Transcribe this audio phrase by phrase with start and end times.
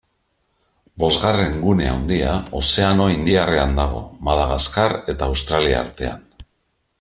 [1.01, 6.27] Bosgarren gune handia Ozeano Indiarrean dago, Madagaskar eta Australia artean.